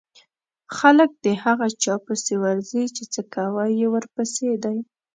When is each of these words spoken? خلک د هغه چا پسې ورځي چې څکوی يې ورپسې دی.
خلک 0.77 1.09
د 1.25 1.27
هغه 1.43 1.67
چا 1.83 1.95
پسې 2.05 2.35
ورځي 2.43 2.83
چې 2.95 3.03
څکوی 3.13 3.71
يې 3.79 3.87
ورپسې 3.93 4.49
دی. 4.63 4.77